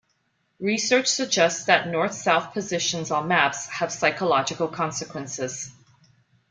[0.59, 5.71] Research suggests that north-south positions on maps have psychological consequences.